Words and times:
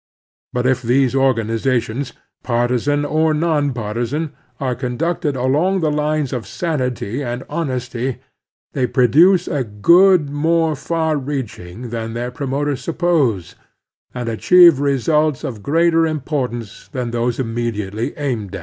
But 0.51 0.65
if 0.65 0.81
these 0.81 1.13
organiza 1.13 1.79
tions, 1.79 2.13
partisan 2.41 3.05
or 3.05 3.35
non 3.35 3.71
partisan, 3.71 4.31
are 4.59 4.73
conducted 4.73 5.35
along 5.35 5.81
the 5.81 5.91
lines 5.91 6.33
of 6.33 6.47
sanity 6.47 7.21
and 7.21 7.43
honesty, 7.47 8.17
they 8.73 8.87
produce 8.87 9.47
a 9.47 9.63
good 9.63 10.27
more 10.31 10.75
far 10.75 11.17
reaching 11.17 11.91
than 11.91 12.13
their 12.13 12.31
promoters 12.31 12.81
suppose, 12.81 13.53
and 14.11 14.27
achieve 14.27 14.79
results 14.79 15.43
of 15.43 15.61
greater 15.61 16.07
import 16.07 16.51
ance 16.51 16.87
than 16.87 17.11
those 17.11 17.37
immediately 17.39 18.17
aimed 18.17 18.55
at. 18.55 18.59